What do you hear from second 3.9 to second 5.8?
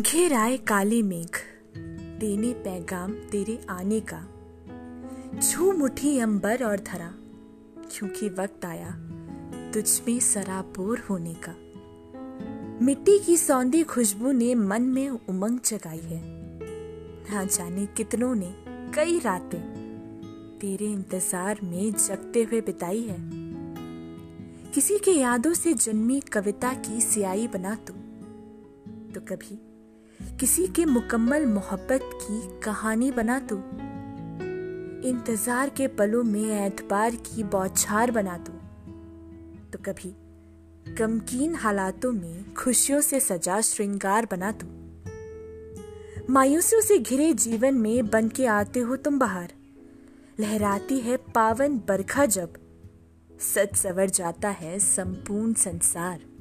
का। छू